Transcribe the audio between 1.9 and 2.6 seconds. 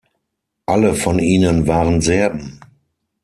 Serben.